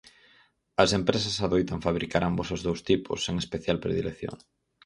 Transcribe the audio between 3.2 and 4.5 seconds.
sen especial predilección.